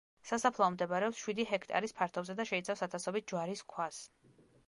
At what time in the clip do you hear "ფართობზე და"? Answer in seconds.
1.99-2.47